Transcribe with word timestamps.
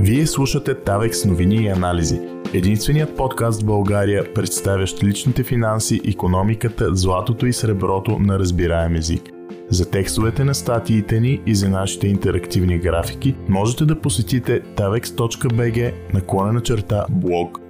Вие 0.00 0.26
слушате 0.26 0.74
Тавекс 0.74 1.24
новини 1.24 1.56
и 1.56 1.68
анализи. 1.68 2.20
Единственият 2.54 3.16
подкаст 3.16 3.62
в 3.62 3.66
България, 3.66 4.34
представящ 4.34 5.04
личните 5.04 5.44
финанси, 5.44 6.00
економиката, 6.04 6.94
златото 6.94 7.46
и 7.46 7.52
среброто 7.52 8.18
на 8.18 8.38
разбираем 8.38 8.96
език. 8.96 9.22
За 9.70 9.90
текстовете 9.90 10.44
на 10.44 10.54
статиите 10.54 11.20
ни 11.20 11.40
и 11.46 11.54
за 11.54 11.68
нашите 11.68 12.08
интерактивни 12.08 12.78
графики 12.78 13.36
можете 13.48 13.84
да 13.84 14.00
посетите 14.00 14.62
tavex.bg 14.62 15.92
наклонена 16.14 16.60
черта 16.60 17.06
блог. 17.10 17.67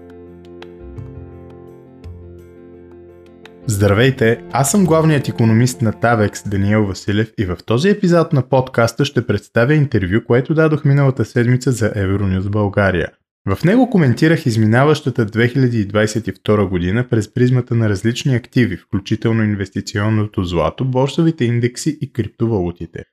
Здравейте, 3.71 4.45
аз 4.53 4.71
съм 4.71 4.85
главният 4.85 5.29
економист 5.29 5.82
на 5.82 5.93
Tavex 5.93 6.48
Даниел 6.48 6.87
Василев 6.87 7.32
и 7.39 7.45
в 7.45 7.57
този 7.67 7.89
епизод 7.89 8.32
на 8.32 8.48
подкаста 8.48 9.05
ще 9.05 9.27
представя 9.27 9.75
интервю, 9.75 10.25
което 10.27 10.55
дадох 10.55 10.85
миналата 10.85 11.25
седмица 11.25 11.73
за 11.73 11.91
Euronews 11.91 12.49
България. 12.49 13.09
В 13.49 13.64
него 13.64 13.91
коментирах 13.91 14.46
изминаващата 14.46 15.27
2022 15.27 16.68
година 16.68 17.07
през 17.11 17.35
призмата 17.35 17.75
на 17.75 17.89
различни 17.89 18.35
активи, 18.35 18.77
включително 18.77 19.44
инвестиционното 19.44 20.44
злато, 20.44 20.85
борсовите 20.85 21.44
индекси 21.44 21.99
и 22.00 22.13
криптовалутите. 22.13 23.05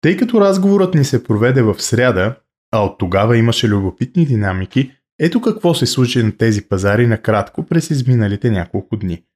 Тъй 0.00 0.16
като 0.16 0.40
разговорът 0.40 0.94
ни 0.94 1.04
се 1.04 1.24
проведе 1.24 1.62
в 1.62 1.82
сряда, 1.82 2.36
а 2.72 2.84
от 2.84 2.98
тогава 2.98 3.36
имаше 3.36 3.68
любопитни 3.68 4.26
динамики, 4.26 4.92
ето 5.18 5.40
какво 5.40 5.74
се 5.74 5.86
случи 5.86 6.22
на 6.22 6.36
тези 6.36 6.62
пазари 6.68 7.06
накратко 7.06 7.66
през 7.66 7.90
изминалите 7.90 8.50
няколко 8.50 8.96
дни– 8.96 9.22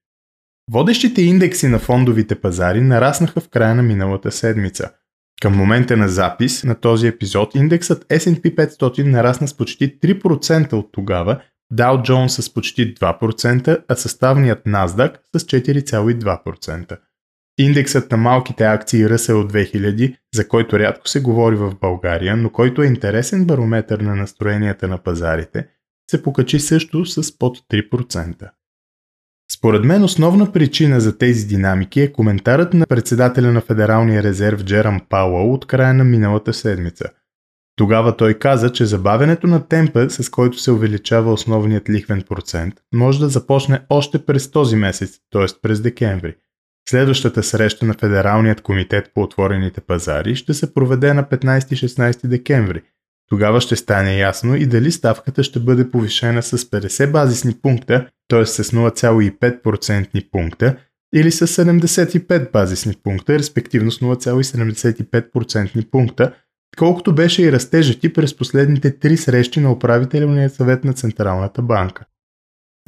Водещите 0.73 1.23
индекси 1.23 1.69
на 1.69 1.79
фондовите 1.79 2.41
пазари 2.41 2.81
нараснаха 2.81 3.41
в 3.41 3.49
края 3.49 3.75
на 3.75 3.83
миналата 3.83 4.33
седмица. 4.33 4.91
Към 5.43 5.57
момента 5.57 5.97
на 5.97 6.09
запис 6.09 6.65
на 6.65 6.75
този 6.75 7.07
епизод 7.07 7.55
индексът 7.55 8.05
S&P 8.09 8.55
500 8.55 9.03
нарасна 9.03 9.49
с 9.49 9.57
почти 9.57 10.01
3% 10.01 10.73
от 10.73 10.89
тогава, 10.93 11.41
Dow 11.75 12.09
Jones 12.09 12.41
с 12.41 12.55
почти 12.55 12.95
2%, 12.95 13.85
а 13.89 13.95
съставният 13.95 14.65
NASDAQ 14.65 15.17
с 15.37 15.45
4,2%. 15.45 16.99
Индексът 17.59 18.11
на 18.11 18.17
малките 18.17 18.65
акции 18.65 19.05
Russell 19.05 19.53
2000, 19.53 20.17
за 20.35 20.49
който 20.49 20.79
рядко 20.79 21.09
се 21.09 21.21
говори 21.21 21.57
в 21.57 21.75
България, 21.81 22.37
но 22.37 22.51
който 22.51 22.83
е 22.83 22.87
интересен 22.87 23.45
барометър 23.45 24.01
на 24.01 24.17
настроенията 24.17 24.89
на 24.89 24.99
пазарите, 24.99 25.67
се 26.11 26.23
покачи 26.23 26.61
също 26.61 27.07
с 27.07 27.39
под 27.39 27.59
3%. 27.59 28.51
Според 29.53 29.85
мен 29.85 30.05
основна 30.05 30.53
причина 30.53 31.01
за 31.01 31.19
тези 31.19 31.47
динамики 31.47 32.01
е 32.01 32.13
коментарът 32.13 32.75
на 32.75 32.87
председателя 32.87 33.53
на 33.53 33.61
Федералния 33.61 34.23
резерв 34.23 34.65
Джерам 34.65 35.01
Пауъл 35.09 35.53
от 35.53 35.67
края 35.67 35.95
на 35.95 36.05
миналата 36.05 36.55
седмица. 36.55 37.05
Тогава 37.77 38.17
той 38.17 38.35
каза, 38.35 38.73
че 38.73 38.87
забавянето 38.87 39.47
на 39.47 39.69
темпа, 39.69 40.11
с 40.11 40.31
който 40.31 40.59
се 40.59 40.71
увеличава 40.71 41.33
основният 41.33 41.91
лихвен 41.91 42.23
процент, 42.29 42.75
може 42.95 43.21
да 43.21 43.29
започне 43.29 43.81
още 43.89 44.27
през 44.27 44.51
този 44.51 44.77
месец, 44.77 45.19
т.е. 45.31 45.47
през 45.63 45.81
декември. 45.81 46.37
Следващата 46.89 47.43
среща 47.43 47.87
на 47.87 47.95
Федералният 47.95 48.61
комитет 48.61 49.11
по 49.15 49.23
отворените 49.23 49.81
пазари 49.81 50.37
ще 50.37 50.55
се 50.55 50.75
проведе 50.75 51.15
на 51.15 51.25
15-16 51.25 52.27
декември– 52.27 52.83
тогава 53.31 53.61
ще 53.61 53.77
стане 53.77 54.19
ясно 54.19 54.57
и 54.57 54.67
дали 54.67 54.93
ставката 54.93 55.43
ще 55.43 55.61
бъде 55.61 55.91
повишена 55.91 56.43
с 56.43 56.59
50 56.59 57.11
базисни 57.11 57.55
пункта, 57.63 58.07
т.е. 58.29 58.47
с 58.47 58.65
0,5% 58.65 60.31
пункта, 60.31 60.77
или 61.15 61.31
с 61.31 61.47
75 61.47 62.53
базисни 62.53 62.95
пункта, 63.03 63.39
респективно 63.39 63.91
с 63.91 63.99
0,75% 63.99 65.91
пункта, 65.91 66.33
колкото 66.79 67.15
беше 67.15 67.43
и 67.43 67.53
растежът 67.53 68.05
и 68.05 68.13
през 68.13 68.37
последните 68.37 68.99
три 68.99 69.17
срещи 69.17 69.61
на 69.61 69.73
управителния 69.73 70.51
съвет 70.51 70.85
на 70.85 70.93
Централната 70.93 71.63
банка. 71.63 72.05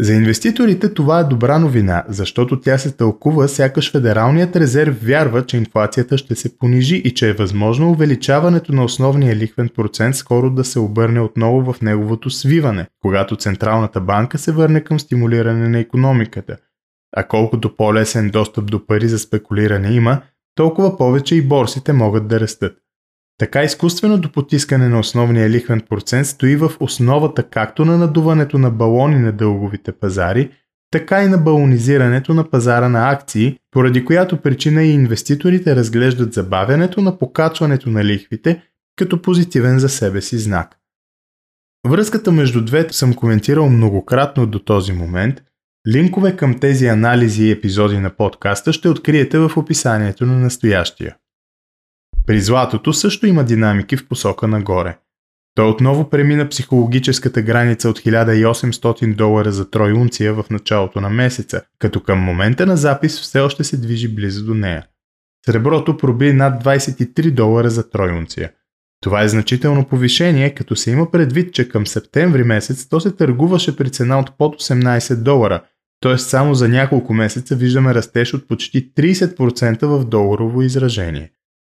За 0.00 0.14
инвеститорите 0.14 0.94
това 0.94 1.20
е 1.20 1.24
добра 1.24 1.58
новина, 1.58 2.04
защото 2.08 2.60
тя 2.60 2.78
се 2.78 2.96
тълкува 2.96 3.48
сякаш 3.48 3.92
Федералният 3.92 4.56
резерв 4.56 5.06
вярва, 5.06 5.46
че 5.46 5.56
инфлацията 5.56 6.18
ще 6.18 6.34
се 6.34 6.58
понижи 6.58 6.96
и 6.96 7.14
че 7.14 7.28
е 7.28 7.32
възможно 7.32 7.90
увеличаването 7.90 8.72
на 8.72 8.84
основния 8.84 9.36
лихвен 9.36 9.68
процент 9.68 10.16
скоро 10.16 10.50
да 10.50 10.64
се 10.64 10.78
обърне 10.78 11.20
отново 11.20 11.72
в 11.72 11.80
неговото 11.80 12.30
свиване, 12.30 12.86
когато 13.02 13.36
Централната 13.36 14.00
банка 14.00 14.38
се 14.38 14.52
върне 14.52 14.80
към 14.80 15.00
стимулиране 15.00 15.68
на 15.68 15.78
економиката. 15.78 16.56
А 17.16 17.28
колкото 17.28 17.76
по-лесен 17.76 18.30
достъп 18.30 18.70
до 18.70 18.86
пари 18.86 19.08
за 19.08 19.18
спекулиране 19.18 19.88
има, 19.92 20.22
толкова 20.54 20.96
повече 20.96 21.34
и 21.34 21.42
борсите 21.42 21.92
могат 21.92 22.28
да 22.28 22.40
растат. 22.40 22.81
Така 23.42 23.62
изкуственото 23.62 24.32
потискане 24.32 24.88
на 24.88 24.98
основния 24.98 25.50
лихвен 25.50 25.80
процент 25.80 26.26
стои 26.26 26.56
в 26.56 26.72
основата 26.80 27.42
както 27.42 27.84
на 27.84 27.98
надуването 27.98 28.58
на 28.58 28.70
балони 28.70 29.18
на 29.18 29.32
дълговите 29.32 29.92
пазари, 29.92 30.50
така 30.90 31.22
и 31.22 31.28
на 31.28 31.38
балонизирането 31.38 32.34
на 32.34 32.50
пазара 32.50 32.88
на 32.88 33.10
акции, 33.10 33.58
поради 33.70 34.04
която 34.04 34.36
причина 34.36 34.82
и 34.82 34.92
инвеститорите 34.92 35.76
разглеждат 35.76 36.32
забавянето 36.32 37.00
на 37.00 37.18
покачването 37.18 37.90
на 37.90 38.04
лихвите 38.04 38.62
като 38.96 39.22
позитивен 39.22 39.78
за 39.78 39.88
себе 39.88 40.20
си 40.20 40.38
знак. 40.38 40.76
Връзката 41.88 42.32
между 42.32 42.64
двете 42.64 42.94
съм 42.94 43.14
коментирал 43.14 43.68
многократно 43.68 44.46
до 44.46 44.58
този 44.58 44.92
момент. 44.92 45.42
Линкове 45.88 46.36
към 46.36 46.58
тези 46.58 46.86
анализи 46.86 47.44
и 47.44 47.50
епизоди 47.50 47.98
на 47.98 48.10
подкаста 48.10 48.72
ще 48.72 48.88
откриете 48.88 49.38
в 49.38 49.52
описанието 49.56 50.26
на 50.26 50.38
настоящия. 50.38 51.16
При 52.26 52.40
златото 52.40 52.92
също 52.92 53.26
има 53.26 53.44
динамики 53.44 53.96
в 53.96 54.08
посока 54.08 54.48
нагоре. 54.48 54.96
Той 55.54 55.68
отново 55.68 56.10
премина 56.10 56.48
психологическата 56.48 57.42
граница 57.42 57.88
от 57.88 57.98
1800 57.98 59.14
долара 59.14 59.52
за 59.52 59.70
тройунция 59.70 60.34
в 60.34 60.44
началото 60.50 61.00
на 61.00 61.10
месеца, 61.10 61.62
като 61.78 62.00
към 62.00 62.18
момента 62.18 62.66
на 62.66 62.76
запис 62.76 63.20
все 63.20 63.40
още 63.40 63.64
се 63.64 63.76
движи 63.76 64.14
близо 64.14 64.44
до 64.44 64.54
нея. 64.54 64.86
Среброто 65.46 65.96
проби 65.96 66.32
над 66.32 66.64
23 66.64 67.30
долара 67.30 67.70
за 67.70 67.90
тройунция. 67.90 68.50
Това 69.02 69.22
е 69.22 69.28
значително 69.28 69.84
повишение, 69.88 70.54
като 70.54 70.76
се 70.76 70.90
има 70.90 71.10
предвид, 71.10 71.54
че 71.54 71.68
към 71.68 71.86
септември 71.86 72.44
месец 72.44 72.88
то 72.88 73.00
се 73.00 73.10
търгуваше 73.10 73.76
при 73.76 73.90
цена 73.90 74.18
от 74.18 74.38
под 74.38 74.62
18 74.62 75.16
долара, 75.16 75.62
т.е. 76.00 76.18
само 76.18 76.54
за 76.54 76.68
няколко 76.68 77.14
месеца 77.14 77.56
виждаме 77.56 77.94
растеж 77.94 78.34
от 78.34 78.48
почти 78.48 78.94
30% 78.94 79.86
в 79.86 80.04
доларово 80.04 80.62
изражение. 80.62 81.30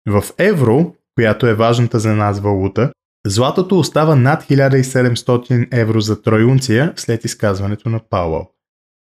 В 0.07 0.23
евро, 0.37 0.95
която 1.15 1.47
е 1.47 1.53
важната 1.53 1.99
за 1.99 2.15
нас 2.15 2.39
валута, 2.39 2.91
златото 3.25 3.79
остава 3.79 4.15
над 4.15 4.43
1700 4.43 5.67
евро 5.71 6.01
за 6.01 6.21
тройунция 6.21 6.93
след 6.95 7.25
изказването 7.25 7.89
на 7.89 7.99
Пауъл. 8.09 8.49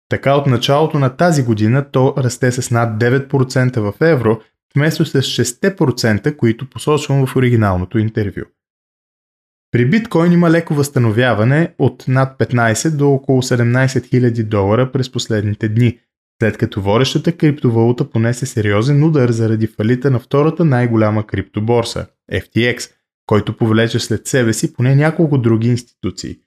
Така 0.09 0.35
от 0.35 0.47
началото 0.47 0.99
на 0.99 1.09
тази 1.09 1.43
година 1.43 1.85
то 1.91 2.13
расте 2.17 2.51
с 2.51 2.71
над 2.71 3.01
9% 3.01 3.79
в 3.79 3.93
евро, 4.01 4.39
вместо 4.75 5.05
с 5.05 5.21
6%, 5.21 6.35
които 6.35 6.69
посочвам 6.69 7.27
в 7.27 7.35
оригиналното 7.35 7.97
интервю. 7.97 8.41
При 9.71 9.89
биткоин 9.89 10.31
има 10.31 10.49
леко 10.49 10.73
възстановяване 10.73 11.73
от 11.79 12.05
над 12.07 12.39
15 12.39 12.89
до 12.89 13.09
около 13.09 13.41
17 13.41 13.85
000 13.85 14.43
долара 14.43 14.91
през 14.91 15.11
последните 15.11 15.69
дни– 15.69 15.99
след 16.41 16.57
като 16.57 16.81
водещата 16.81 17.37
криптовалута 17.37 18.09
понесе 18.09 18.45
сериозен 18.45 19.03
удар 19.03 19.29
заради 19.31 19.67
фалита 19.67 20.11
на 20.11 20.19
втората 20.19 20.65
най-голяма 20.65 21.27
криптоборса– 21.27 22.07
FTX, 22.31 22.91
който 23.25 23.57
повлече 23.57 23.99
след 23.99 24.27
себе 24.27 24.53
си 24.53 24.73
поне 24.73 24.95
няколко 24.95 25.37
други 25.37 25.67
институции. 25.67 26.37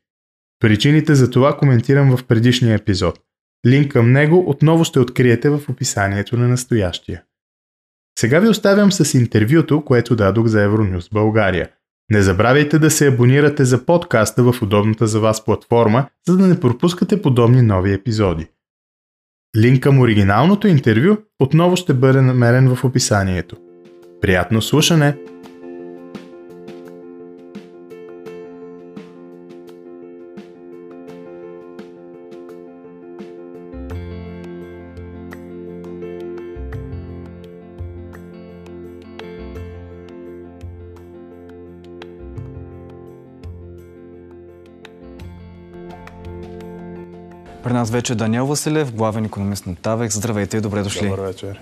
Причините 0.60 1.14
за 1.14 1.30
това 1.30 1.56
коментирам 1.56 2.16
в 2.16 2.24
предишния 2.24 2.74
епизод. 2.74 3.18
Линк 3.66 3.92
към 3.92 4.12
него 4.12 4.44
отново 4.50 4.84
ще 4.84 5.00
откриете 5.00 5.50
в 5.50 5.60
описанието 5.68 6.36
на 6.36 6.48
настоящия. 6.48 7.22
Сега 8.18 8.40
ви 8.40 8.48
оставям 8.48 8.92
с 8.92 9.14
интервюто, 9.14 9.84
което 9.84 10.16
дадох 10.16 10.46
за 10.46 10.68
Euronews 10.68 11.12
България. 11.12 11.70
Не 12.12 12.22
забравяйте 12.22 12.78
да 12.78 12.90
се 12.90 13.06
абонирате 13.06 13.64
за 13.64 13.86
подкаста 13.86 14.52
в 14.52 14.62
удобната 14.62 15.06
за 15.06 15.20
вас 15.20 15.44
платформа, 15.44 16.08
за 16.28 16.36
да 16.36 16.46
не 16.46 16.60
пропускате 16.60 17.22
подобни 17.22 17.62
нови 17.62 17.92
епизоди. 17.92 18.46
Линк 19.56 19.82
към 19.82 19.98
оригиналното 19.98 20.68
интервю 20.68 21.16
отново 21.40 21.76
ще 21.76 21.94
бъде 21.94 22.20
намерен 22.20 22.74
в 22.74 22.84
описанието. 22.84 23.56
Приятно 24.20 24.62
слушане! 24.62 25.16
При 47.66 47.72
нас 47.72 47.90
вече 47.90 48.12
е 48.12 48.16
Даниел 48.16 48.46
Василев, 48.46 48.94
главен 48.94 49.24
економист 49.24 49.66
на 49.66 49.74
ТАВЕК. 49.74 50.12
Здравейте 50.12 50.56
и 50.56 50.60
добре 50.60 50.82
дошли. 50.82 51.08
Добър 51.08 51.20
вечер. 51.20 51.60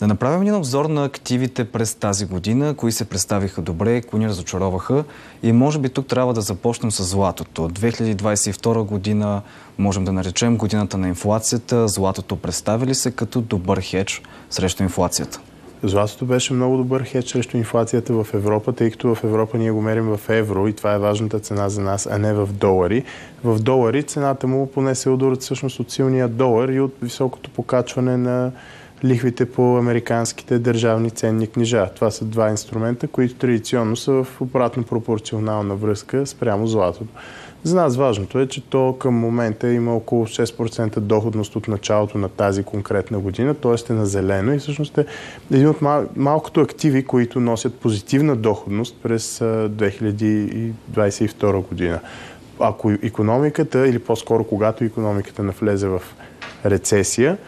Да 0.00 0.06
направим 0.06 0.42
един 0.42 0.54
обзор 0.54 0.84
на 0.84 1.04
активите 1.04 1.64
през 1.64 1.94
тази 1.94 2.26
година, 2.26 2.74
кои 2.74 2.92
се 2.92 3.04
представиха 3.04 3.62
добре, 3.62 4.02
кои 4.02 4.20
ни 4.20 4.28
разочароваха 4.28 5.04
и 5.42 5.52
може 5.52 5.78
би 5.78 5.88
тук 5.88 6.06
трябва 6.06 6.34
да 6.34 6.40
започнем 6.40 6.90
с 6.90 7.04
златото. 7.04 7.68
2022 7.68 8.82
година 8.82 9.42
можем 9.78 10.04
да 10.04 10.12
наречем 10.12 10.56
годината 10.56 10.98
на 10.98 11.08
инфлацията. 11.08 11.88
Златото 11.88 12.36
представи 12.36 12.86
ли 12.86 12.94
се 12.94 13.10
като 13.10 13.40
добър 13.40 13.80
хедж 13.80 14.22
срещу 14.50 14.82
инфлацията? 14.82 15.40
Златото 15.88 16.24
беше 16.24 16.54
много 16.54 16.76
добър 16.76 17.02
хедж 17.02 17.30
срещу 17.30 17.56
инфлацията 17.56 18.12
в 18.12 18.26
Европа, 18.34 18.72
тъй 18.72 18.90
като 18.90 19.14
в 19.14 19.24
Европа 19.24 19.58
ние 19.58 19.70
го 19.70 19.82
мерим 19.82 20.16
в 20.16 20.20
евро 20.28 20.68
и 20.68 20.72
това 20.72 20.94
е 20.94 20.98
важната 20.98 21.38
цена 21.40 21.68
за 21.68 21.80
нас, 21.80 22.08
а 22.10 22.18
не 22.18 22.34
в 22.34 22.48
долари. 22.52 23.04
В 23.44 23.58
долари 23.60 24.02
цената 24.02 24.46
му 24.46 24.66
поне 24.66 24.94
се 24.94 25.10
ударят 25.10 25.42
всъщност 25.42 25.80
от 25.80 25.90
силния 25.90 26.28
долар 26.28 26.68
и 26.68 26.80
от 26.80 26.94
високото 27.02 27.50
покачване 27.50 28.16
на 28.16 28.52
лихвите 29.04 29.52
по 29.52 29.76
американските 29.76 30.58
държавни 30.58 31.10
ценни 31.10 31.46
книжа. 31.46 31.88
Това 31.94 32.10
са 32.10 32.24
два 32.24 32.50
инструмента, 32.50 33.08
които 33.08 33.34
традиционно 33.34 33.96
са 33.96 34.12
в 34.12 34.40
обратно 34.40 34.82
пропорционална 34.82 35.74
връзка 35.74 36.26
спрямо 36.26 36.66
златото. 36.66 37.12
За 37.66 37.76
нас 37.76 37.96
важното 37.96 38.38
е, 38.38 38.46
че 38.46 38.60
то 38.60 38.96
към 38.98 39.14
момента 39.14 39.72
има 39.72 39.96
около 39.96 40.26
6% 40.26 41.00
доходност 41.00 41.56
от 41.56 41.68
началото 41.68 42.18
на 42.18 42.28
тази 42.28 42.62
конкретна 42.62 43.18
година, 43.18 43.54
т.е. 43.54 43.92
е 43.92 43.96
на 43.96 44.06
зелено 44.06 44.52
и 44.52 44.58
всъщност 44.58 44.98
е 44.98 45.06
един 45.52 45.68
от 45.68 45.80
мал- 45.80 46.06
малкото 46.16 46.60
активи, 46.60 47.04
които 47.04 47.40
носят 47.40 47.74
позитивна 47.74 48.36
доходност 48.36 48.96
през 49.02 49.38
2022 49.38 51.68
година. 51.68 52.00
Ако 52.60 52.90
економиката, 52.90 53.88
или 53.88 53.98
по-скоро 53.98 54.44
когато 54.44 54.84
економиката 54.84 55.42
навлезе 55.42 55.88
в 55.88 56.02
рецесия, 56.66 57.38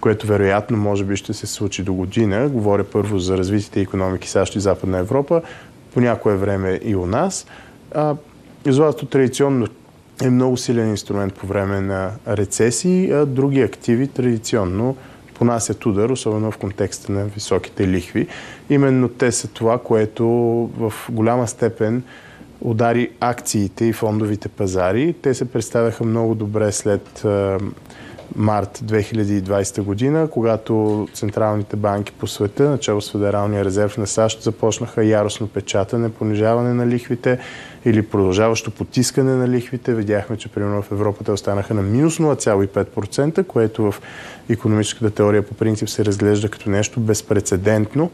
което 0.00 0.26
вероятно 0.26 0.76
може 0.76 1.04
би 1.04 1.16
ще 1.16 1.34
се 1.34 1.46
случи 1.46 1.82
до 1.82 1.94
година. 1.94 2.48
Говоря 2.48 2.84
първо 2.84 3.18
за 3.18 3.38
развитите 3.38 3.80
економики 3.80 4.28
САЩ 4.28 4.56
и 4.56 4.60
Западна 4.60 4.98
Европа, 4.98 5.42
по 5.94 6.00
някое 6.00 6.36
време 6.36 6.80
и 6.84 6.96
у 6.96 7.06
нас. 7.06 7.46
Златото 8.72 9.06
традиционно 9.06 9.66
е 10.22 10.30
много 10.30 10.56
силен 10.56 10.90
инструмент 10.90 11.34
по 11.34 11.46
време 11.46 11.80
на 11.80 12.10
рецесии, 12.28 13.12
а 13.12 13.26
други 13.26 13.60
активи 13.60 14.08
традиционно 14.08 14.96
понасят 15.34 15.86
удар, 15.86 16.10
особено 16.10 16.50
в 16.50 16.58
контекста 16.58 17.12
на 17.12 17.24
високите 17.24 17.88
лихви. 17.88 18.26
Именно 18.70 19.08
те 19.08 19.32
са 19.32 19.48
това, 19.48 19.78
което 19.78 20.26
в 20.78 20.92
голяма 21.10 21.48
степен 21.48 22.02
удари 22.60 23.10
акциите 23.20 23.84
и 23.84 23.92
фондовите 23.92 24.48
пазари. 24.48 25.14
Те 25.22 25.34
се 25.34 25.44
представяха 25.44 26.04
много 26.04 26.34
добре 26.34 26.72
след 26.72 27.24
март 28.36 28.78
2020 28.78 29.82
година, 29.82 30.28
когато 30.30 31.08
централните 31.14 31.76
банки 31.76 32.12
по 32.12 32.26
света, 32.26 32.70
начало 32.70 33.00
с 33.00 33.12
Федералния 33.12 33.64
резерв 33.64 33.98
на 33.98 34.06
САЩ, 34.06 34.42
започнаха 34.42 35.04
яростно 35.04 35.46
печатане, 35.46 36.08
понижаване 36.08 36.74
на 36.74 36.86
лихвите 36.86 37.38
или 37.84 38.02
продължаващо 38.02 38.70
потискане 38.70 39.34
на 39.34 39.48
лихвите. 39.48 39.94
Видяхме, 39.94 40.36
че 40.36 40.48
примерно 40.48 40.82
в 40.82 40.92
Европа 40.92 41.24
те 41.24 41.32
останаха 41.32 41.74
на 41.74 41.82
минус 41.82 42.18
0,5%, 42.18 43.46
което 43.46 43.92
в 43.92 44.02
економическата 44.48 45.10
теория 45.10 45.42
по 45.42 45.54
принцип 45.54 45.88
се 45.88 46.04
разглежда 46.04 46.48
като 46.48 46.70
нещо 46.70 47.00
безпредседентно. 47.00 48.10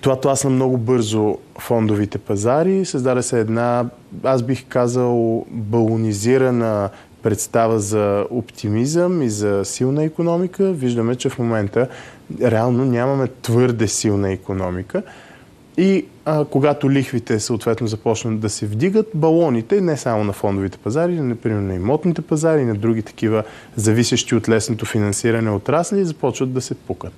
Това 0.00 0.20
тласна 0.20 0.50
много 0.50 0.78
бързо 0.78 1.38
фондовите 1.58 2.18
пазари. 2.18 2.84
Създаде 2.84 3.22
се 3.22 3.40
една, 3.40 3.84
аз 4.24 4.42
бих 4.42 4.64
казал, 4.68 5.46
балонизирана 5.50 6.90
представа 7.22 7.80
за 7.80 8.26
оптимизъм 8.30 9.22
и 9.22 9.30
за 9.30 9.64
силна 9.64 10.04
економика. 10.04 10.72
Виждаме, 10.72 11.16
че 11.16 11.28
в 11.28 11.38
момента 11.38 11.88
реално 12.42 12.84
нямаме 12.84 13.28
твърде 13.42 13.88
силна 13.88 14.32
економика. 14.32 15.02
И 15.76 16.06
а, 16.24 16.44
когато 16.44 16.90
лихвите 16.90 17.40
съответно 17.40 17.86
започнат 17.86 18.40
да 18.40 18.48
се 18.48 18.66
вдигат, 18.66 19.06
балоните, 19.14 19.80
не 19.80 19.96
само 19.96 20.24
на 20.24 20.32
фондовите 20.32 20.78
пазари, 20.78 21.20
например 21.20 21.60
на 21.60 21.74
имотните 21.74 22.22
пазари 22.22 22.64
на 22.64 22.74
други 22.74 23.02
такива 23.02 23.44
зависещи 23.76 24.34
от 24.34 24.48
лесното 24.48 24.86
финансиране 24.86 25.50
отрасли, 25.50 26.04
започват 26.04 26.52
да 26.52 26.60
се 26.60 26.74
пукат. 26.74 27.12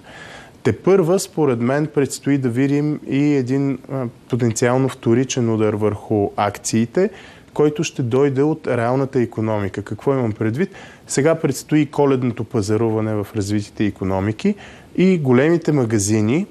Те 0.63 0.73
първа, 0.73 1.19
според 1.19 1.61
мен, 1.61 1.87
предстои 1.87 2.39
да 2.39 2.49
видим 2.49 3.01
и 3.09 3.35
един 3.35 3.79
а, 3.93 4.07
потенциално 4.31 4.89
вторичен 4.89 5.51
удар 5.51 5.75
върху 5.75 6.31
акциите, 6.37 7.11
който 7.55 7.85
ще 7.85 8.03
дойде 8.03 8.43
от 8.43 8.67
реалната 8.67 9.21
економика. 9.21 9.83
Какво 9.83 10.13
имам 10.13 10.33
предвид? 10.33 10.75
Сега 11.07 11.35
предстои 11.35 11.87
коледното 11.87 12.45
пазаруване 12.45 13.15
в 13.15 13.27
развитите 13.37 13.85
економики 13.85 14.55
и 14.97 15.19
големите 15.19 15.73
магазини 15.73 16.47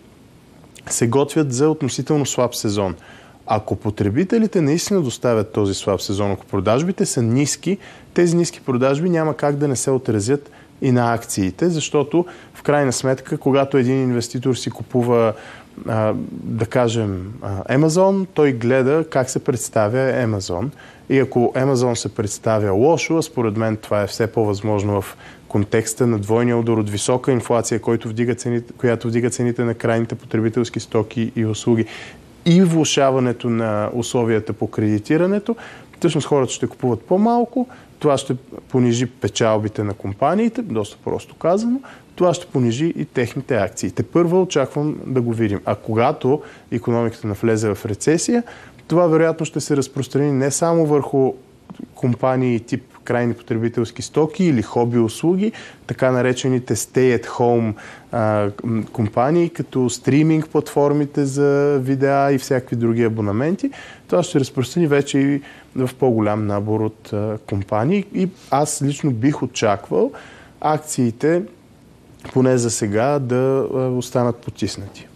се 0.89 1.07
готвят 1.07 1.53
за 1.53 1.69
относително 1.69 2.25
слаб 2.25 2.55
сезон. 2.55 2.95
Ако 3.47 3.75
потребителите 3.75 4.61
наистина 4.61 5.01
доставят 5.01 5.53
този 5.53 5.73
слаб 5.73 6.01
сезон, 6.01 6.31
ако 6.31 6.45
продажбите 6.45 7.05
са 7.05 7.21
ниски, 7.21 7.77
тези 8.13 8.35
ниски 8.35 8.61
продажби 8.61 9.09
няма 9.09 9.33
как 9.33 9.55
да 9.55 9.67
не 9.67 9.75
се 9.75 9.91
отразят 9.91 10.51
и 10.81 10.91
на 10.91 11.13
акциите, 11.13 11.69
защото 11.69 12.25
в 12.53 12.63
крайна 12.63 12.93
сметка, 12.93 13.37
когато 13.37 13.77
един 13.77 14.03
инвеститор 14.03 14.55
си 14.55 14.69
купува 14.69 15.33
да 16.31 16.65
кажем, 16.65 17.33
Amazon, 17.69 18.27
той 18.33 18.51
гледа 18.51 19.05
как 19.09 19.29
се 19.29 19.43
представя 19.43 19.97
Amazon. 19.97 20.69
И 21.09 21.19
ако 21.19 21.53
Amazon 21.55 21.93
се 21.93 22.15
представя 22.15 22.71
лошо, 22.71 23.21
според 23.21 23.57
мен 23.57 23.77
това 23.77 24.01
е 24.01 24.07
все 24.07 24.27
по-възможно 24.27 25.01
в 25.01 25.17
контекста 25.47 26.07
на 26.07 26.19
двойния 26.19 26.57
удар 26.57 26.77
от 26.77 26.89
висока 26.89 27.31
инфлация, 27.31 27.81
който 27.81 28.09
вдига 28.09 28.35
цените, 28.35 28.73
която 28.73 29.07
вдига 29.07 29.29
цените 29.29 29.63
на 29.63 29.73
крайните 29.73 30.15
потребителски 30.15 30.79
стоки 30.79 31.31
и 31.35 31.45
услуги 31.45 31.85
и 32.45 32.61
влушаването 32.61 33.49
на 33.49 33.89
условията 33.93 34.53
по 34.53 34.67
кредитирането, 34.67 35.55
всъщност 36.01 36.27
хората 36.27 36.53
ще 36.53 36.67
купуват 36.67 37.01
по-малко, 37.01 37.67
това 37.99 38.17
ще 38.17 38.35
понижи 38.69 39.05
печалбите 39.05 39.83
на 39.83 39.93
компаниите, 39.93 40.61
доста 40.61 40.97
просто 41.03 41.35
казано, 41.35 41.79
това 42.15 42.33
ще 42.33 42.45
понижи 42.45 42.93
и 42.97 43.05
техните 43.05 43.55
акции. 43.55 43.91
Те 43.91 44.03
първо 44.03 44.41
очаквам 44.41 44.95
да 45.05 45.21
го 45.21 45.33
видим. 45.33 45.59
А 45.65 45.75
когато 45.75 46.41
економиката 46.71 47.27
навлезе 47.27 47.75
в 47.75 47.85
рецесия, 47.85 48.43
това 48.87 49.07
вероятно 49.07 49.45
ще 49.45 49.59
се 49.59 49.77
разпространи 49.77 50.31
не 50.31 50.51
само 50.51 50.85
върху 50.85 51.33
компании 51.95 52.59
тип 52.59 52.83
крайни 53.03 53.33
потребителски 53.33 54.01
стоки 54.01 54.43
или 54.43 54.61
хоби 54.61 54.99
услуги, 54.99 55.51
така 55.87 56.11
наречените 56.11 56.75
stay-at-home 56.75 57.73
компании, 58.91 59.49
като 59.49 59.89
стриминг 59.89 60.47
платформите 60.47 61.25
за 61.25 61.79
видеа 61.81 62.31
и 62.31 62.37
всякакви 62.37 62.75
други 62.75 63.03
абонаменти. 63.03 63.71
Това 64.07 64.23
ще 64.23 64.39
разпространи 64.39 64.87
вече 64.87 65.19
и 65.19 65.41
в 65.75 65.89
по-голям 65.99 66.47
набор 66.47 66.79
от 66.79 67.13
а, 67.13 67.37
компании. 67.49 68.05
И 68.13 68.29
аз 68.51 68.81
лично 68.81 69.11
бих 69.11 69.43
очаквал 69.43 70.11
акциите, 70.61 71.41
поне 72.33 72.57
за 72.57 72.71
сега, 72.71 73.19
да 73.19 73.67
останат 73.97 74.35
потиснати. 74.35 75.07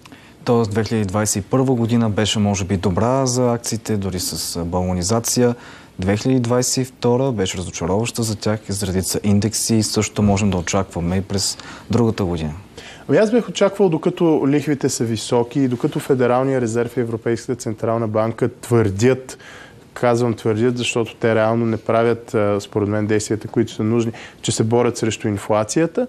Тоест 0.45 0.71
2021 0.71 1.63
година 1.63 2.09
беше 2.09 2.39
може 2.39 2.65
би 2.65 2.77
добра 2.77 3.25
за 3.25 3.53
акциите, 3.53 3.97
дори 3.97 4.19
с 4.19 4.65
балонизация. 4.65 5.55
2022 6.01 7.31
беше 7.31 7.57
разочароваща 7.57 8.23
за 8.23 8.35
тях 8.35 8.59
и 8.69 8.71
за 8.71 8.87
редица 8.87 9.19
индекси. 9.23 9.83
Също 9.83 10.21
можем 10.21 10.49
да 10.49 10.57
очакваме 10.57 11.17
и 11.17 11.21
през 11.21 11.57
другата 11.91 12.25
година. 12.25 12.53
Ами 13.09 13.17
аз 13.17 13.31
бях 13.31 13.49
очаквал, 13.49 13.89
докато 13.89 14.43
лихвите 14.47 14.89
са 14.89 15.03
високи 15.03 15.59
и 15.59 15.67
докато 15.67 15.99
Федералния 15.99 16.61
резерв 16.61 16.97
и 16.97 16.99
Европейската 16.99 17.55
централна 17.55 18.07
банка 18.07 18.49
твърдят, 18.61 19.37
казвам 19.93 20.33
твърдят, 20.33 20.77
защото 20.77 21.15
те 21.15 21.35
реално 21.35 21.65
не 21.65 21.77
правят, 21.77 22.35
според 22.59 22.89
мен, 22.89 23.07
действията, 23.07 23.47
които 23.47 23.71
са 23.71 23.83
нужни, 23.83 24.11
че 24.41 24.51
се 24.51 24.63
борят 24.63 24.97
срещу 24.97 25.27
инфлацията 25.27 26.07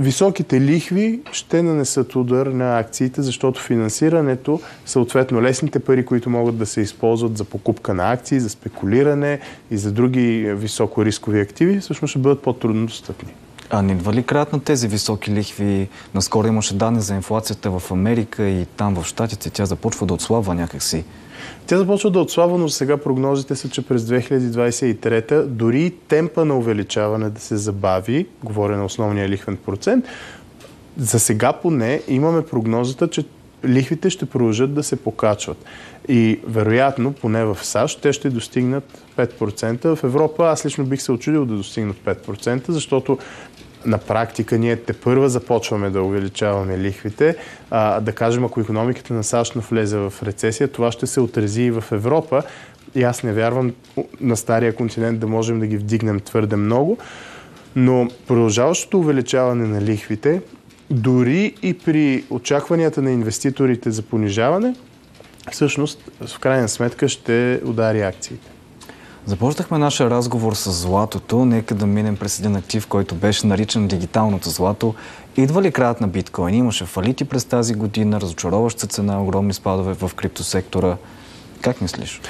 високите 0.00 0.60
лихви 0.60 1.20
ще 1.32 1.62
нанесат 1.62 2.16
удар 2.16 2.46
на 2.46 2.78
акциите, 2.78 3.22
защото 3.22 3.60
финансирането, 3.60 4.60
съответно 4.86 5.42
лесните 5.42 5.78
пари, 5.78 6.04
които 6.04 6.30
могат 6.30 6.58
да 6.58 6.66
се 6.66 6.80
използват 6.80 7.38
за 7.38 7.44
покупка 7.44 7.94
на 7.94 8.12
акции, 8.12 8.40
за 8.40 8.50
спекулиране 8.50 9.40
и 9.70 9.76
за 9.76 9.92
други 9.92 10.52
високо 10.54 11.04
рискови 11.04 11.40
активи, 11.40 11.80
всъщност 11.80 12.10
ще 12.10 12.18
бъдат 12.18 12.42
по-трудно 12.42 12.86
достъпни. 12.86 13.32
А 13.70 13.82
не 13.82 14.12
ли 14.12 14.22
краят 14.22 14.52
на 14.52 14.60
тези 14.60 14.88
високи 14.88 15.30
лихви? 15.30 15.88
Наскоро 16.14 16.46
имаше 16.46 16.74
данни 16.74 17.00
за 17.00 17.14
инфлацията 17.14 17.70
в 17.70 17.90
Америка 17.90 18.48
и 18.48 18.66
там 18.76 18.94
в 18.94 19.06
Штатите. 19.06 19.50
Тя 19.50 19.66
започва 19.66 20.06
да 20.06 20.14
отслабва 20.14 20.54
някакси. 20.54 21.04
Тя 21.66 21.78
започва 21.78 22.10
да 22.10 22.20
отслабва, 22.20 22.58
но 22.58 22.68
сега 22.68 22.96
прогнозите 22.96 23.56
са, 23.56 23.68
че 23.68 23.82
през 23.82 24.02
2023 24.02 25.42
дори 25.44 25.94
темпа 26.08 26.44
на 26.44 26.58
увеличаване 26.58 27.30
да 27.30 27.40
се 27.40 27.56
забави, 27.56 28.26
говоря 28.44 28.76
на 28.76 28.84
основния 28.84 29.28
лихвен 29.28 29.56
процент, 29.56 30.04
за 30.98 31.18
сега 31.18 31.52
поне 31.52 32.02
имаме 32.08 32.42
прогнозата, 32.42 33.08
че 33.08 33.24
лихвите 33.64 34.10
ще 34.10 34.26
продължат 34.26 34.74
да 34.74 34.82
се 34.82 34.96
покачват. 34.96 35.64
И 36.08 36.40
вероятно, 36.46 37.12
поне 37.12 37.44
в 37.44 37.58
САЩ, 37.62 38.00
те 38.02 38.12
ще 38.12 38.30
достигнат 38.30 39.04
5%. 39.16 39.94
В 39.94 40.04
Европа 40.04 40.48
аз 40.48 40.66
лично 40.66 40.84
бих 40.84 41.02
се 41.02 41.12
очудил 41.12 41.44
да 41.44 41.54
достигнат 41.54 41.96
5%, 41.96 42.70
защото 42.70 43.18
на 43.88 43.98
практика 43.98 44.58
ние 44.58 44.76
те 44.76 44.92
първа 44.92 45.28
започваме 45.28 45.90
да 45.90 46.02
увеличаваме 46.02 46.78
лихвите. 46.78 47.36
А, 47.70 48.00
да 48.00 48.12
кажем, 48.12 48.44
ако 48.44 48.60
економиката 48.60 49.14
на 49.14 49.24
САЩ 49.24 49.54
влезе 49.54 49.98
в 49.98 50.12
рецесия, 50.22 50.68
това 50.68 50.92
ще 50.92 51.06
се 51.06 51.20
отрази 51.20 51.62
и 51.62 51.70
в 51.70 51.84
Европа. 51.92 52.42
И 52.94 53.02
аз 53.02 53.22
не 53.22 53.32
вярвам 53.32 53.72
на 54.20 54.36
стария 54.36 54.74
континент 54.74 55.20
да 55.20 55.26
можем 55.26 55.60
да 55.60 55.66
ги 55.66 55.76
вдигнем 55.76 56.20
твърде 56.20 56.56
много. 56.56 56.98
Но 57.76 58.08
продължаващото 58.26 58.98
увеличаване 58.98 59.66
на 59.66 59.82
лихвите, 59.82 60.42
дори 60.90 61.54
и 61.62 61.78
при 61.78 62.24
очакванията 62.30 63.02
на 63.02 63.10
инвеститорите 63.10 63.90
за 63.90 64.02
понижаване, 64.02 64.74
всъщност 65.52 66.10
в 66.26 66.38
крайна 66.38 66.68
сметка 66.68 67.08
ще 67.08 67.60
удари 67.64 68.02
акциите. 68.02 68.57
Започнахме 69.28 69.78
нашия 69.78 70.10
разговор 70.10 70.54
с 70.54 70.70
златото. 70.70 71.44
Нека 71.44 71.74
да 71.74 71.86
минем 71.86 72.16
през 72.16 72.38
един 72.38 72.56
актив, 72.56 72.86
който 72.86 73.14
беше 73.14 73.46
наричан 73.46 73.88
дигиталното 73.88 74.50
злато. 74.50 74.94
Идва 75.36 75.62
ли 75.62 75.72
краят 75.72 76.00
на 76.00 76.08
биткоин? 76.08 76.54
Имаше 76.54 76.84
фалити 76.84 77.24
през 77.24 77.44
тази 77.44 77.74
година, 77.74 78.20
разочароваща 78.20 78.86
цена, 78.86 79.22
огромни 79.22 79.52
спадове 79.54 79.94
в 79.94 80.10
криптосектора. 80.16 80.96
Как 81.60 81.80
мислиш? 81.80 82.20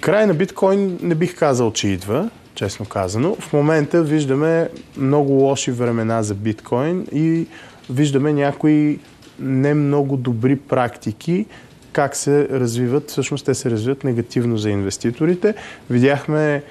Край 0.00 0.26
на 0.26 0.34
биткоин 0.34 0.98
не 1.02 1.14
бих 1.14 1.38
казал, 1.38 1.72
че 1.72 1.88
идва, 1.88 2.30
честно 2.54 2.86
казано. 2.86 3.36
В 3.40 3.52
момента 3.52 4.02
виждаме 4.02 4.68
много 4.96 5.32
лоши 5.32 5.70
времена 5.70 6.22
за 6.22 6.34
биткоин 6.34 7.06
и 7.12 7.46
виждаме 7.90 8.32
някои 8.32 8.98
не 9.38 9.74
много 9.74 10.16
добри 10.16 10.56
практики, 10.56 11.46
как 11.92 12.16
се 12.16 12.48
развиват. 12.48 13.10
Всъщност 13.10 13.46
те 13.46 13.54
се 13.54 13.70
развиват 13.70 14.04
негативно 14.04 14.56
за 14.56 14.70
инвеститорите. 14.70 15.54
Видяхме 15.90 16.62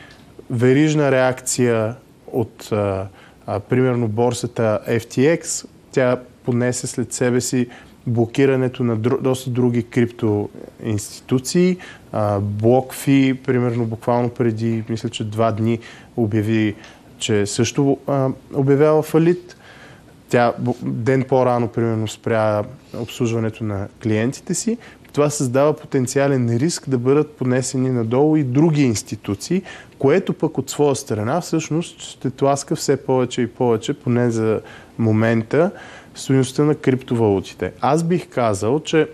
верижна 0.49 1.11
реакция 1.11 1.95
от 2.27 2.71
а, 2.71 3.07
а, 3.47 3.59
примерно 3.59 4.07
борсата 4.07 4.79
FTX. 4.89 5.65
Тя 5.91 6.19
понесе 6.45 6.87
след 6.87 7.13
себе 7.13 7.41
си 7.41 7.67
блокирането 8.07 8.83
на 8.83 8.95
дру, 8.95 9.21
доста 9.21 9.49
други 9.49 9.83
криптоинституции. 9.83 11.77
BlockFi, 12.13 13.37
примерно 13.37 13.85
буквално 13.85 14.29
преди, 14.29 14.83
мисля, 14.89 15.09
че 15.09 15.23
два 15.23 15.51
дни 15.51 15.79
обяви, 16.17 16.75
че 17.17 17.45
също 17.45 17.97
а, 18.07 18.29
обявява 18.53 19.03
фалит. 19.03 19.55
Тя 20.29 20.53
ден 20.81 21.23
по-рано, 21.23 21.67
примерно, 21.67 22.07
спря 22.07 22.63
обслужването 22.97 23.63
на 23.63 23.87
клиентите 24.03 24.53
си 24.53 24.77
това 25.13 25.29
създава 25.29 25.73
потенциален 25.73 26.57
риск 26.57 26.89
да 26.89 26.97
бъдат 26.97 27.31
понесени 27.31 27.89
надолу 27.89 28.35
и 28.35 28.43
други 28.43 28.81
институции, 28.81 29.61
което 29.99 30.33
пък 30.33 30.57
от 30.57 30.69
своя 30.69 30.95
страна 30.95 31.41
всъщност 31.41 32.01
ще 32.01 32.29
тласка 32.29 32.75
все 32.75 32.97
повече 32.97 33.41
и 33.41 33.47
повече, 33.47 33.93
поне 33.93 34.31
за 34.31 34.61
момента, 34.97 35.71
стоеността 36.15 36.63
на 36.63 36.75
криптовалутите. 36.75 37.71
Аз 37.81 38.03
бих 38.03 38.29
казал, 38.29 38.79
че 38.79 39.07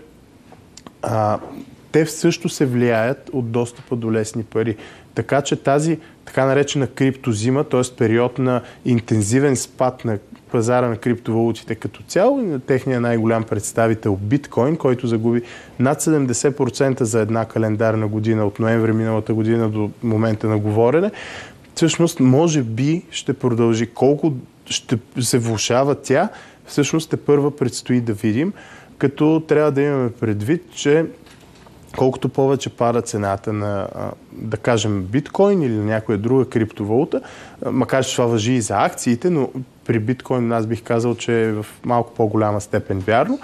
а, 1.02 1.38
те 1.92 2.06
също 2.06 2.48
се 2.48 2.66
влияят 2.66 3.30
от 3.32 3.50
достъпа 3.50 3.96
до 3.96 4.12
лесни 4.12 4.44
пари. 4.44 4.76
Така 5.14 5.42
че 5.42 5.56
тази 5.56 5.98
така 6.24 6.44
наречена 6.44 6.86
криптозима, 6.86 7.64
т.е. 7.64 7.96
период 7.98 8.38
на 8.38 8.62
интензивен 8.84 9.56
спад 9.56 10.04
на 10.04 10.18
пазара 10.50 10.88
на 10.88 10.96
криптовалутите 10.96 11.74
като 11.74 12.02
цяло 12.02 12.40
и 12.40 12.46
на 12.46 12.60
техния 12.60 13.00
най-голям 13.00 13.42
представител 13.42 14.16
биткоин, 14.16 14.76
който 14.76 15.06
загуби 15.06 15.42
над 15.78 16.02
70% 16.02 17.02
за 17.02 17.20
една 17.20 17.44
календарна 17.44 18.08
година 18.08 18.46
от 18.46 18.58
ноември 18.58 18.92
миналата 18.92 19.34
година 19.34 19.68
до 19.68 19.90
момента 20.02 20.46
на 20.48 20.58
говорене, 20.58 21.10
всъщност 21.74 22.20
може 22.20 22.62
би 22.62 23.02
ще 23.10 23.32
продължи. 23.32 23.86
Колко 23.86 24.32
ще 24.66 24.98
се 25.20 25.38
влушава 25.38 25.94
тя, 25.94 26.28
всъщност 26.66 27.10
те 27.10 27.16
първа 27.16 27.56
предстои 27.56 28.00
да 28.00 28.12
видим, 28.12 28.52
като 28.98 29.42
трябва 29.48 29.72
да 29.72 29.82
имаме 29.82 30.10
предвид, 30.10 30.62
че 30.74 31.06
колкото 31.96 32.28
повече 32.28 32.70
пада 32.70 33.02
цената 33.02 33.52
на, 33.52 33.88
да 34.32 34.56
кажем, 34.56 35.02
биткоин 35.02 35.62
или 35.62 35.74
на 35.74 35.84
някоя 35.84 36.18
друга 36.18 36.44
криптовалута, 36.44 37.20
макар 37.70 38.04
че 38.04 38.16
това 38.16 38.26
въжи 38.26 38.52
и 38.52 38.60
за 38.60 38.84
акциите, 38.84 39.30
но 39.30 39.50
при 39.86 39.98
биткоин 39.98 40.52
аз 40.52 40.66
бих 40.66 40.82
казал, 40.82 41.14
че 41.14 41.42
е 41.42 41.52
в 41.52 41.66
малко 41.84 42.14
по-голяма 42.14 42.60
степен 42.60 42.98
вярно, 42.98 43.38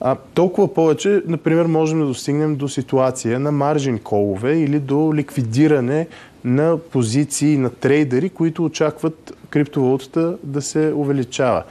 а, 0.00 0.16
толкова 0.34 0.74
повече, 0.74 1.22
например, 1.26 1.66
можем 1.66 2.00
да 2.00 2.06
достигнем 2.06 2.56
до 2.56 2.68
ситуация 2.68 3.40
на 3.40 3.52
маржин 3.52 3.98
колове 3.98 4.58
или 4.58 4.78
до 4.78 5.12
ликвидиране 5.14 6.06
на 6.44 6.78
позиции 6.78 7.56
на 7.56 7.70
трейдери, 7.70 8.28
които 8.28 8.64
очакват 8.64 9.36
криптовалутата 9.50 10.36
да 10.44 10.62
се 10.62 10.92
увеличава. 10.96 11.62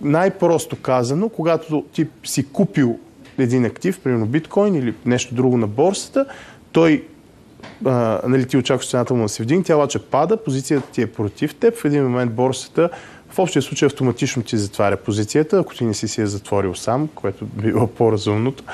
Най-просто 0.00 0.76
казано, 0.76 1.28
когато 1.28 1.84
ти 1.92 2.06
си 2.24 2.46
купил 2.52 2.98
един 3.38 3.64
актив, 3.64 4.00
примерно 4.00 4.26
биткоин 4.26 4.74
или 4.74 4.94
нещо 5.06 5.34
друго 5.34 5.56
на 5.56 5.66
борсата, 5.66 6.26
той 6.72 7.04
а, 7.84 8.20
нали, 8.28 8.46
ти 8.46 8.56
очакваш 8.56 8.90
цената 8.90 9.14
му 9.14 9.22
да 9.22 9.28
се 9.28 9.42
вдигне, 9.42 9.64
тя 9.64 9.76
обаче 9.76 9.98
пада, 9.98 10.36
позицията 10.36 10.90
ти 10.92 11.02
е 11.02 11.06
против 11.06 11.54
теб, 11.54 11.76
в 11.76 11.84
един 11.84 12.02
момент 12.02 12.32
борсата 12.32 12.90
в 13.30 13.38
общия 13.38 13.62
случай 13.62 13.86
автоматично 13.86 14.42
ти 14.42 14.56
затваря 14.56 14.96
позицията, 14.96 15.58
ако 15.58 15.74
ти 15.74 15.84
не 15.84 15.94
си 15.94 16.08
си 16.08 16.20
я 16.20 16.26
затворил 16.26 16.74
сам, 16.74 17.08
което 17.14 17.44
би 17.46 17.72
било 17.72 17.86
по-разумното. 17.86 18.64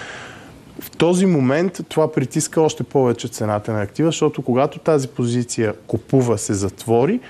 В 0.80 0.90
този 0.90 1.26
момент 1.26 1.80
това 1.88 2.12
притиска 2.12 2.60
още 2.60 2.82
повече 2.82 3.28
цената 3.28 3.72
на 3.72 3.82
актива, 3.82 4.08
защото 4.08 4.42
когато 4.42 4.78
тази 4.78 5.08
позиция 5.08 5.74
купува 5.86 6.38
се 6.38 6.54
затвори, 6.54 7.20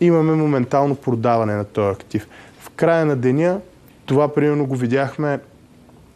имаме 0.00 0.34
моментално 0.34 0.94
продаване 0.94 1.54
на 1.54 1.64
този 1.64 1.94
актив. 1.94 2.28
В 2.60 2.70
края 2.70 3.06
на 3.06 3.16
деня 3.16 3.60
това 4.06 4.34
примерно 4.34 4.66
го 4.66 4.76
видяхме 4.76 5.38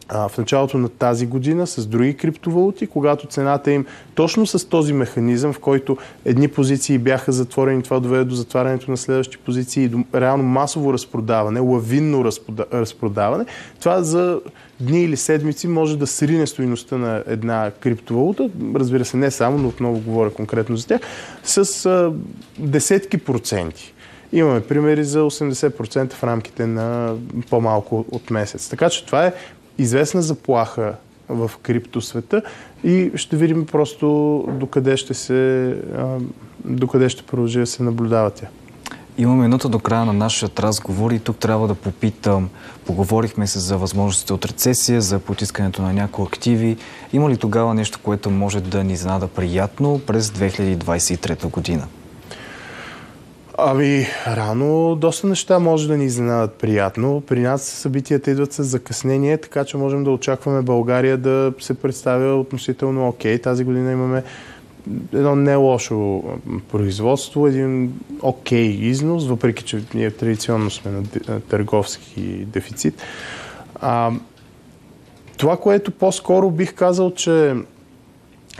в 0.09 0.31
началото 0.37 0.77
на 0.77 0.89
тази 0.89 1.25
година 1.25 1.67
с 1.67 1.85
други 1.85 2.17
криптовалути, 2.17 2.87
когато 2.87 3.27
цената 3.27 3.71
им 3.71 3.85
точно 4.15 4.47
с 4.47 4.69
този 4.69 4.93
механизъм, 4.93 5.53
в 5.53 5.59
който 5.59 5.97
едни 6.25 6.47
позиции 6.47 6.97
бяха 6.97 7.31
затворени, 7.31 7.83
това 7.83 7.99
доведе 7.99 8.23
до 8.23 8.35
затварянето 8.35 8.91
на 8.91 8.97
следващи 8.97 9.37
позиции 9.37 9.83
и 9.83 9.87
до 9.87 10.03
реално 10.15 10.43
масово 10.43 10.93
разпродаване, 10.93 11.59
лавинно 11.59 12.31
разпродаване, 12.73 13.45
това 13.79 14.01
за 14.01 14.39
дни 14.79 15.03
или 15.03 15.17
седмици 15.17 15.67
може 15.67 15.97
да 15.97 16.07
срине 16.07 16.47
стоиността 16.47 16.97
на 16.97 17.23
една 17.27 17.71
криптовалута, 17.79 18.49
разбира 18.75 19.05
се 19.05 19.17
не 19.17 19.31
само, 19.31 19.57
но 19.57 19.67
отново 19.67 19.99
говоря 19.99 20.29
конкретно 20.29 20.77
за 20.77 20.87
тях, 20.87 21.01
с 21.43 21.85
а, 21.85 22.13
десетки 22.59 23.17
проценти. 23.17 23.93
Имаме 24.33 24.61
примери 24.61 25.03
за 25.03 25.19
80% 25.19 26.13
в 26.13 26.23
рамките 26.23 26.67
на 26.67 27.15
по-малко 27.49 28.05
от 28.11 28.29
месец. 28.29 28.69
Така 28.69 28.89
че 28.89 29.05
това 29.05 29.25
е 29.25 29.33
известна 29.77 30.21
заплаха 30.21 30.95
в 31.29 31.51
криптосвета 31.61 32.41
и 32.83 33.11
ще 33.15 33.35
видим 33.35 33.65
просто 33.65 34.07
докъде 34.59 34.97
ще 34.97 35.13
се 35.13 35.75
докъде 36.65 37.09
ще 37.09 37.23
продължи 37.23 37.59
да 37.59 37.65
се 37.65 37.83
наблюдава 37.83 38.31
тя. 38.31 38.47
Имаме 39.17 39.41
минута 39.41 39.69
до 39.69 39.79
края 39.79 40.05
на 40.05 40.13
нашия 40.13 40.49
разговор 40.59 41.11
и 41.11 41.19
тук 41.19 41.37
трябва 41.37 41.67
да 41.67 41.75
попитам. 41.75 42.49
Поговорихме 42.85 43.47
се 43.47 43.59
за 43.59 43.77
възможностите 43.77 44.33
от 44.33 44.45
рецесия, 44.45 45.01
за 45.01 45.19
потискането 45.19 45.81
на 45.81 45.93
някои 45.93 46.25
активи. 46.25 46.77
Има 47.13 47.29
ли 47.29 47.37
тогава 47.37 47.73
нещо, 47.73 47.99
което 48.03 48.29
може 48.29 48.61
да 48.61 48.83
ни 48.83 48.93
изненада 48.93 49.27
приятно 49.27 50.01
през 50.07 50.27
2023 50.27 51.49
година? 51.49 51.87
Ами, 53.67 54.07
рано 54.27 54.95
доста 54.95 55.27
неща 55.27 55.59
може 55.59 55.87
да 55.87 55.97
ни 55.97 56.05
изненадат 56.05 56.53
приятно. 56.53 57.23
При 57.27 57.39
нас 57.39 57.61
събитията 57.61 58.31
идват 58.31 58.53
с 58.53 58.63
закъснение, 58.63 59.37
така 59.37 59.65
че 59.65 59.77
можем 59.77 60.03
да 60.03 60.11
очакваме 60.11 60.61
България 60.61 61.17
да 61.17 61.53
се 61.59 61.73
представя 61.73 62.35
относително 62.35 63.07
окей. 63.07 63.39
Тази 63.39 63.63
година 63.63 63.91
имаме 63.91 64.23
едно 65.13 65.35
не 65.35 65.55
лошо 65.55 66.23
производство, 66.71 67.47
един 67.47 67.93
окей 68.21 68.67
износ, 68.67 69.27
въпреки 69.27 69.63
че 69.63 69.83
ние 69.93 70.11
традиционно 70.11 70.69
сме 70.69 70.91
на 70.91 71.39
търговски 71.39 72.21
дефицит. 72.45 73.01
А, 73.75 74.11
това, 75.37 75.57
което 75.57 75.91
по-скоро 75.91 76.51
бих 76.51 76.73
казал, 76.73 77.11
че 77.11 77.55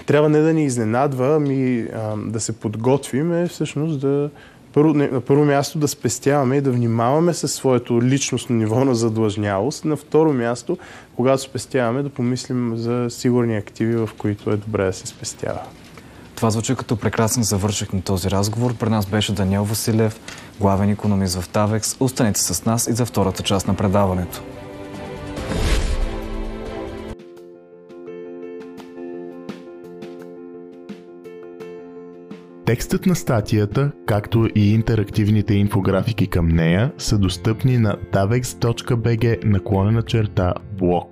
трябва 0.06 0.30
не 0.30 0.40
да 0.40 0.54
ни 0.54 0.66
изненадва, 0.66 1.36
ами 1.36 1.88
да 2.18 2.40
се 2.40 2.60
подготвим 2.60 3.34
е 3.34 3.48
всъщност 3.48 4.00
да 4.00 4.30
първо, 4.76 4.94
на 4.94 5.22
първо 5.22 5.46
място 5.46 5.80
да 5.80 5.88
спестяваме 5.88 6.58
и 6.58 6.62
да 6.62 6.72
внимаваме 6.72 7.34
със 7.34 7.54
своето 7.54 8.02
личностно 8.02 8.56
ниво 8.56 8.86
на 8.86 8.96
задлъжнялост. 8.96 9.86
На 9.86 9.96
второ 9.96 10.34
място, 10.34 10.78
когато 11.16 11.42
спестяваме, 11.42 12.04
да 12.04 12.10
помислим 12.10 12.74
за 12.78 13.08
сигурни 13.10 13.58
активи, 13.58 13.96
в 13.96 14.10
които 14.18 14.52
е 14.52 14.58
добре 14.58 14.86
да 14.86 14.94
се 14.94 15.08
спестява. 15.08 15.60
Това 16.36 16.50
звучи 16.50 16.76
като 16.76 16.96
прекрасен 16.96 17.44
завършек 17.44 17.94
на 17.94 18.02
този 18.02 18.32
разговор. 18.32 18.74
При 18.74 18.90
нас 18.90 19.06
беше 19.06 19.34
Даниел 19.34 19.64
Василев, 19.64 20.20
главен 20.60 20.90
економист 20.90 21.42
в 21.42 21.50
Тавекс. 21.50 21.96
Останете 22.00 22.40
с 22.40 22.66
нас 22.66 22.88
и 22.88 22.94
за 22.94 23.06
втората 23.06 23.44
част 23.44 23.68
на 23.68 23.74
предаването. 23.74 24.42
Текстът 32.66 33.06
на 33.06 33.16
статията, 33.16 33.92
както 34.06 34.48
и 34.56 34.74
интерактивните 34.74 35.54
инфографики 35.54 36.28
към 36.28 36.48
нея 36.48 36.92
са 36.98 37.18
достъпни 37.18 37.78
на 37.78 37.98
davex.bg 38.14 39.46
наклонена 39.46 40.02
черта 40.02 40.54
блог. 40.78 41.12